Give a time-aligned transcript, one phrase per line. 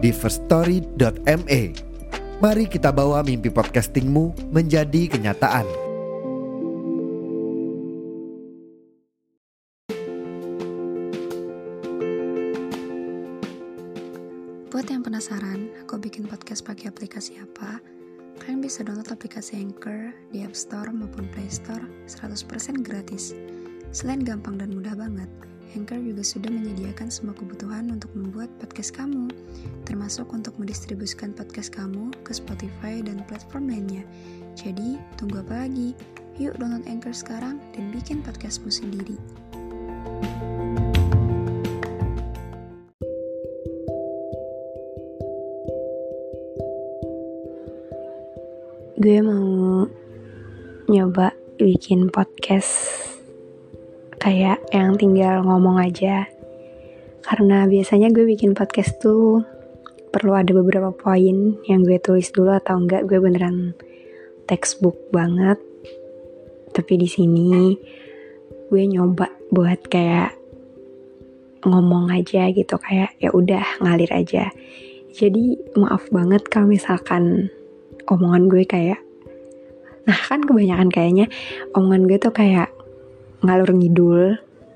[0.00, 1.62] di firststory.me.
[2.40, 5.68] Mari kita bawa mimpi podcastingmu menjadi kenyataan.
[14.72, 17.76] Buat yang penasaran, aku bikin podcast pakai aplikasi apa?
[18.40, 23.36] Kalian bisa download aplikasi Anchor di App Store maupun Play Store 100% gratis.
[23.90, 25.26] Selain gampang dan mudah banget,
[25.74, 29.34] Anchor juga sudah menyediakan semua kebutuhan untuk membuat podcast kamu,
[29.82, 34.06] termasuk untuk mendistribusikan podcast kamu ke Spotify dan platform lainnya.
[34.54, 35.98] Jadi, tunggu apa lagi?
[36.38, 39.18] Yuk download Anchor sekarang dan bikin podcastmu sendiri.
[49.00, 49.88] gue mau
[50.92, 53.09] nyoba bikin podcast
[54.20, 56.28] kayak yang tinggal ngomong aja.
[57.24, 59.40] Karena biasanya gue bikin podcast tuh
[60.12, 63.72] perlu ada beberapa poin yang gue tulis dulu atau enggak gue beneran
[64.44, 65.56] textbook banget.
[66.76, 67.74] Tapi di sini
[68.68, 70.36] gue nyoba buat kayak
[71.64, 74.52] ngomong aja gitu kayak ya udah ngalir aja.
[75.10, 77.48] Jadi maaf banget kalau misalkan
[78.06, 79.00] omongan gue kayak
[80.08, 81.26] nah kan kebanyakan kayaknya
[81.76, 82.72] omongan gue tuh kayak
[83.40, 84.22] ngalur ngidul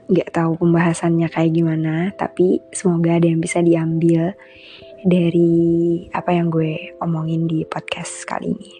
[0.04, 4.36] nggak tahu pembahasannya kayak gimana tapi semoga ada yang bisa diambil
[5.04, 8.72] dari apa yang gue omongin di podcast kali ini.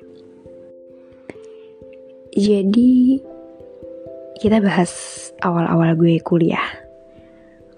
[2.34, 3.20] Jadi
[4.40, 4.90] kita bahas
[5.44, 6.64] awal-awal gue kuliah.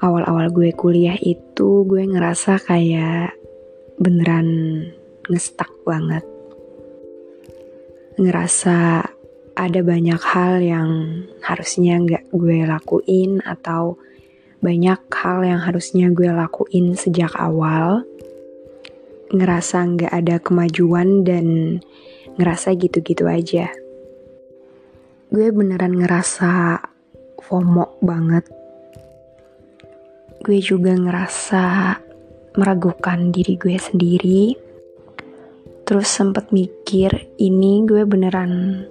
[0.01, 3.35] Awal-awal gue kuliah itu gue ngerasa kayak
[3.99, 4.49] beneran
[5.27, 6.23] ngestak banget.
[8.17, 9.05] Ngerasa
[9.57, 10.91] ada banyak hal yang
[11.41, 13.97] harusnya nggak gue lakuin atau
[14.61, 18.05] banyak hal yang harusnya gue lakuin sejak awal.
[19.33, 21.81] Ngerasa nggak ada kemajuan dan
[22.37, 23.73] ngerasa gitu-gitu aja.
[25.33, 26.85] Gue beneran ngerasa
[27.41, 28.45] FOMO banget.
[30.45, 31.97] Gue juga ngerasa
[32.61, 34.45] meragukan diri gue sendiri.
[35.87, 38.85] Terus sempet mikir ini gue beneran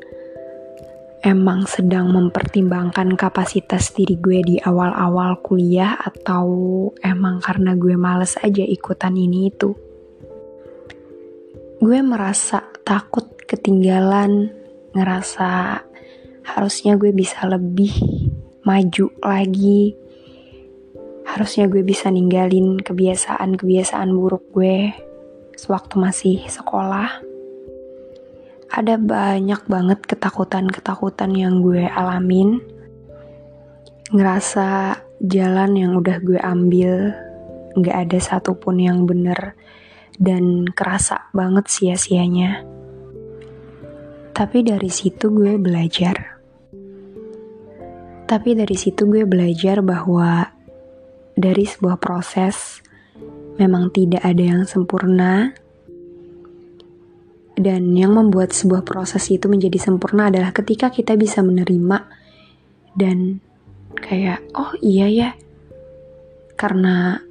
[1.25, 6.45] emang sedang mempertimbangkan kapasitas diri gue di awal-awal kuliah atau
[7.01, 9.73] emang karena gue males aja ikutan ini itu?
[11.81, 14.53] Gue merasa takut ketinggalan
[14.93, 15.81] ngerasa
[16.45, 17.91] harusnya gue bisa lebih
[18.61, 19.97] maju lagi.
[21.25, 24.93] Harusnya gue bisa ninggalin kebiasaan-kebiasaan buruk gue
[25.57, 27.34] sewaktu masih sekolah
[28.75, 32.59] ada banyak banget ketakutan-ketakutan yang gue alamin.
[34.11, 37.15] Ngerasa jalan yang udah gue ambil
[37.79, 39.55] gak ada satupun yang bener
[40.19, 42.67] dan kerasa banget sia-sianya.
[44.35, 46.35] Tapi dari situ gue belajar.
[48.27, 50.51] Tapi dari situ gue belajar bahwa
[51.31, 52.83] dari sebuah proses
[53.55, 55.55] memang tidak ada yang sempurna,
[57.65, 62.05] dan yang membuat sebuah proses itu menjadi sempurna adalah ketika kita bisa menerima
[62.93, 63.41] dan
[63.97, 65.29] kayak, oh iya ya,
[66.53, 67.25] karena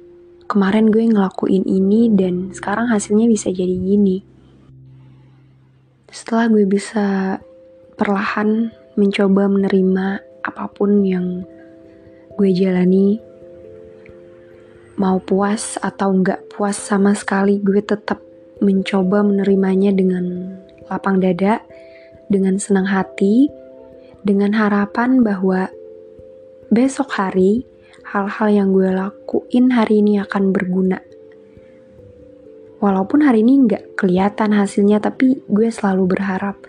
[0.51, 4.27] kemarin gue ngelakuin ini dan sekarang hasilnya bisa jadi gini.
[6.11, 7.39] Setelah gue bisa
[7.95, 11.47] perlahan mencoba menerima apa pun yang
[12.35, 13.23] gue jalani,
[14.99, 18.24] mau puas atau nggak puas sama sekali gue tetap
[18.63, 20.55] mencoba menerimanya dengan
[20.87, 21.63] lapang dada,
[22.31, 23.49] dengan senang hati,
[24.23, 25.69] dengan harapan bahwa
[26.71, 27.65] besok hari
[28.05, 30.99] hal-hal yang gue lakuin hari ini akan berguna.
[32.79, 36.59] Walaupun hari ini nggak kelihatan hasilnya, tapi gue selalu berharap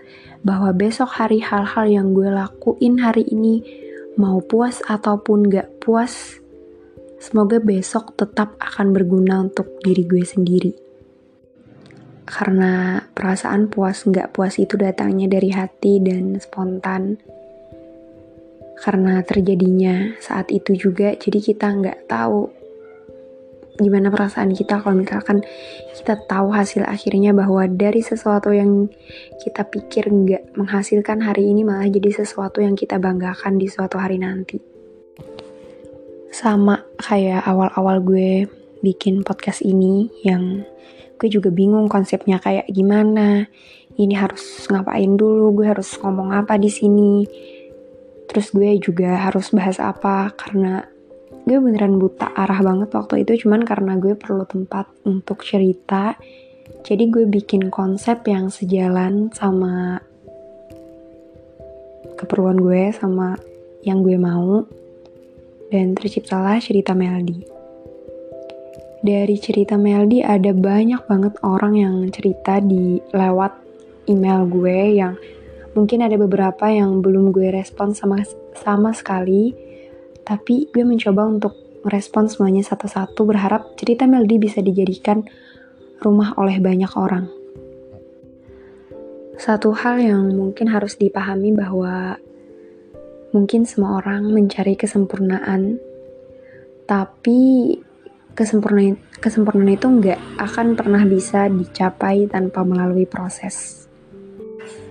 [0.41, 3.61] bahwa besok hari hal-hal yang gue lakuin hari ini
[4.17, 6.41] mau puas ataupun nggak puas,
[7.17, 10.86] Semoga besok tetap akan berguna untuk diri gue sendiri.
[12.27, 17.15] Karena perasaan puas nggak puas itu datangnya dari hati dan spontan.
[18.77, 22.57] Karena terjadinya saat itu juga, jadi kita nggak tahu
[23.77, 25.45] gimana perasaan kita kalau misalkan
[25.93, 28.89] kita tahu hasil akhirnya bahwa dari sesuatu yang
[29.37, 34.17] kita pikir nggak menghasilkan hari ini malah jadi sesuatu yang kita banggakan di suatu hari
[34.17, 34.57] nanti.
[36.33, 38.49] Sama kayak awal-awal gue
[38.81, 40.65] bikin podcast ini yang
[41.17, 43.49] gue juga bingung konsepnya kayak gimana.
[43.97, 47.25] Ini harus ngapain dulu, gue harus ngomong apa di sini.
[48.29, 50.29] Terus gue juga harus bahas apa?
[50.37, 50.85] Karena
[51.49, 53.47] gue beneran buta arah banget waktu itu.
[53.47, 56.13] Cuman karena gue perlu tempat untuk cerita.
[56.85, 59.97] Jadi gue bikin konsep yang sejalan sama
[62.21, 63.33] keperluan gue sama
[63.81, 64.61] yang gue mau.
[65.67, 67.56] Dan terciptalah cerita Melody
[69.01, 73.53] dari cerita Melody ada banyak banget orang yang cerita di lewat
[74.09, 75.13] email gue yang
[75.77, 78.25] mungkin ada beberapa yang belum gue respon sama
[78.57, 79.53] sama sekali
[80.25, 81.53] tapi gue mencoba untuk
[81.87, 85.23] merespon semuanya satu-satu berharap cerita Melody bisa dijadikan
[86.03, 87.31] rumah oleh banyak orang.
[89.39, 92.19] Satu hal yang mungkin harus dipahami bahwa
[93.31, 95.79] mungkin semua orang mencari kesempurnaan,
[96.89, 97.71] tapi
[98.37, 103.89] kesempurnaan kesempurnaan itu nggak akan pernah bisa dicapai tanpa melalui proses.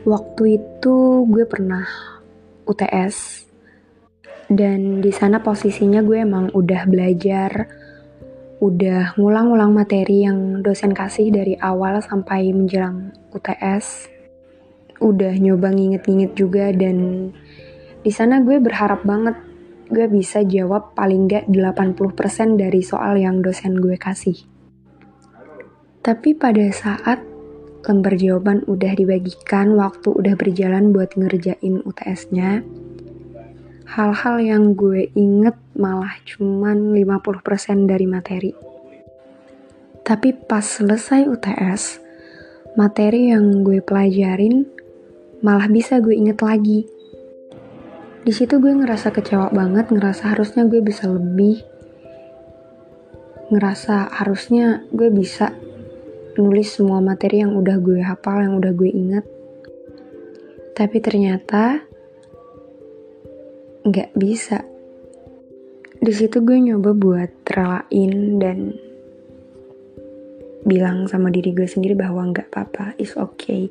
[0.03, 1.87] Waktu itu gue pernah
[2.67, 3.47] UTS
[4.51, 7.71] dan di sana posisinya gue emang udah belajar
[8.57, 14.09] udah ngulang-ngulang materi yang dosen kasih dari awal sampai menjelang UTS
[14.97, 17.31] udah nyoba nginget-nginget juga dan
[18.01, 19.37] di sana gue berharap banget
[19.91, 24.37] gue bisa jawab paling gak 80% dari soal yang dosen gue kasih
[26.03, 27.23] tapi pada saat
[27.87, 32.67] lembar jawaban udah dibagikan waktu udah berjalan buat ngerjain UTS-nya
[33.87, 38.53] hal-hal yang gue inget malah cuman 50% dari materi.
[40.03, 41.83] Tapi pas selesai UTS,
[42.75, 44.67] materi yang gue pelajarin
[45.43, 46.87] malah bisa gue inget lagi.
[48.27, 51.63] Di situ gue ngerasa kecewa banget, ngerasa harusnya gue bisa lebih,
[53.55, 55.55] ngerasa harusnya gue bisa
[56.35, 59.23] nulis semua materi yang udah gue hafal, yang udah gue inget.
[60.75, 61.87] Tapi ternyata
[63.87, 64.67] nggak bisa.
[66.03, 68.59] Di situ gue nyoba buat relain dan
[70.67, 73.71] bilang sama diri gue sendiri bahwa nggak apa-apa, is okay.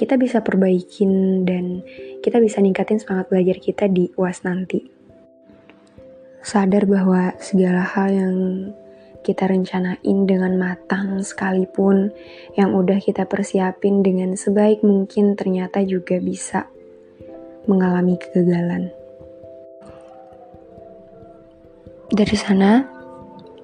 [0.00, 1.84] Kita bisa perbaikin dan
[2.24, 4.80] kita bisa ningkatin semangat belajar kita di UAS nanti.
[6.40, 8.36] Sadar bahwa segala hal yang
[9.20, 12.16] kita rencanain dengan matang sekalipun
[12.56, 16.64] yang udah kita persiapin dengan sebaik mungkin ternyata juga bisa
[17.68, 18.96] mengalami kegagalan.
[22.10, 22.82] dari sana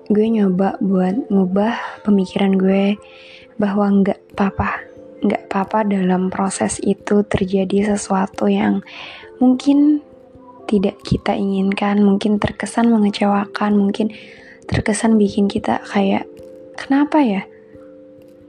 [0.07, 2.95] gue nyoba buat ngubah pemikiran gue
[3.59, 4.87] bahwa nggak apa-apa
[5.23, 8.85] nggak apa-apa dalam proses itu terjadi sesuatu yang
[9.41, 10.05] mungkin
[10.67, 14.11] tidak kita inginkan mungkin terkesan mengecewakan mungkin
[14.67, 16.27] terkesan bikin kita kayak
[16.77, 17.43] kenapa ya?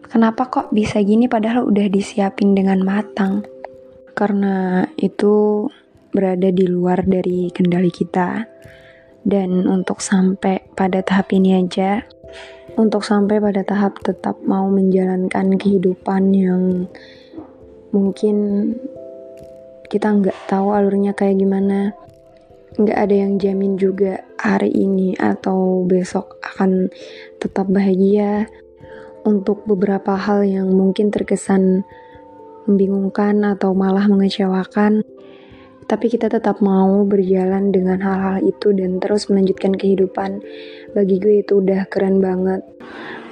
[0.08, 3.44] Kenapa kok bisa gini padahal udah disiapin dengan matang?
[4.16, 5.68] Karena itu
[6.16, 8.48] berada di luar dari kendali kita.
[9.28, 12.08] Dan untuk sampai pada tahap ini aja,
[12.78, 16.86] untuk sampai pada tahap tetap mau menjalankan kehidupan yang
[17.90, 18.38] mungkin
[19.90, 21.98] kita nggak tahu alurnya kayak gimana,
[22.78, 26.94] nggak ada yang jamin juga hari ini atau besok akan
[27.42, 28.46] tetap bahagia.
[29.28, 31.84] Untuk beberapa hal yang mungkin terkesan
[32.64, 35.04] membingungkan atau malah mengecewakan,
[35.88, 40.44] tapi kita tetap mau berjalan dengan hal-hal itu dan terus melanjutkan kehidupan.
[40.92, 42.60] Bagi gue itu udah keren banget.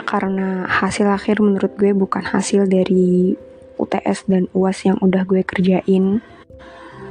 [0.07, 3.35] Karena hasil akhir menurut gue bukan hasil dari
[3.75, 6.23] UTS dan UAS yang udah gue kerjain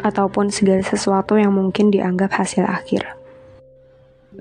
[0.01, 3.05] ataupun segala sesuatu yang mungkin dianggap hasil akhir.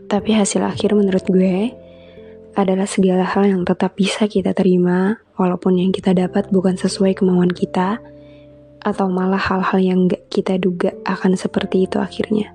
[0.08, 1.76] Tapi hasil akhir menurut gue
[2.56, 7.52] adalah segala hal yang tetap bisa kita terima walaupun yang kita dapat bukan sesuai kemauan
[7.52, 8.00] kita
[8.84, 12.50] atau malah hal-hal yang gak kita duga akan seperti itu akhirnya.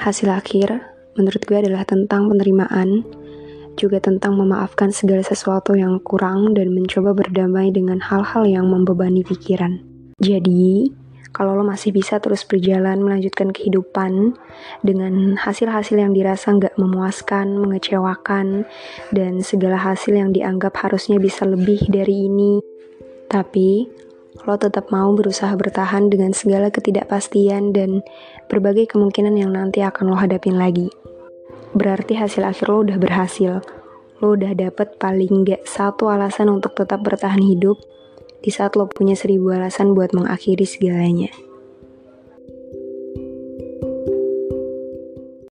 [0.00, 0.80] Hasil akhir,
[1.20, 3.04] menurut gue adalah tentang penerimaan,
[3.76, 9.84] juga tentang memaafkan segala sesuatu yang kurang dan mencoba berdamai dengan hal-hal yang membebani pikiran.
[10.20, 10.88] Jadi,
[11.30, 14.34] kalau lo masih bisa terus berjalan melanjutkan kehidupan
[14.82, 18.66] dengan hasil-hasil yang dirasa nggak memuaskan, mengecewakan,
[19.14, 22.58] dan segala hasil yang dianggap harusnya bisa lebih dari ini,
[23.30, 23.86] tapi
[24.48, 28.00] lo tetap mau berusaha bertahan dengan segala ketidakpastian dan
[28.48, 30.88] berbagai kemungkinan yang nanti akan lo hadapin lagi.
[31.70, 33.62] berarti hasil akhir lo udah berhasil.
[34.18, 37.78] Lo udah dapet paling gak satu alasan untuk tetap bertahan hidup
[38.42, 41.30] di saat lo punya seribu alasan buat mengakhiri segalanya.